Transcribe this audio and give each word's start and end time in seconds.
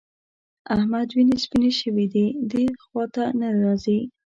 د 0.03 0.03
احمد 0.75 1.07
وینې 1.11 1.37
سپيېنې 1.43 1.71
شوې 1.79 2.05
دي؛ 2.13 2.25
دې 2.51 2.63
خوا 2.83 3.03
ته 3.15 3.23
نه 3.39 3.47
راځي. 3.63 3.99